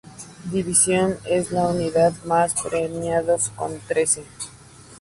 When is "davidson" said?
0.51-1.17